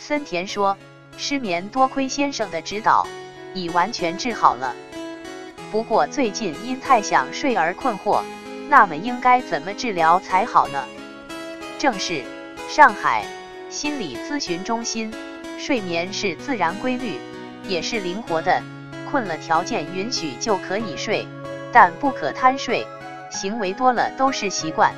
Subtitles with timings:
[0.00, 0.78] 森田说
[1.18, 3.06] 失眠多亏先生的指导
[3.52, 4.74] 已完全治好了。
[5.70, 8.22] 不过最近因太想睡而困惑
[8.70, 10.84] 那么应该怎么治疗才好呢？
[11.78, 12.24] 正是
[12.66, 13.24] 上海
[13.68, 15.12] 心理咨询中心
[15.58, 17.20] 睡眠是自然规律
[17.68, 18.62] 也是灵活的
[19.10, 21.28] 困了条件允许就可以睡
[21.72, 22.86] 但不可贪睡
[23.30, 24.94] 行为多了都是习惯